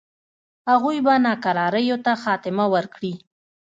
هغوی 0.69 0.97
به 1.05 1.13
ناکراریو 1.25 1.97
ته 2.05 2.11
خاتمه 2.23 2.65
ورکړي. 2.73 3.13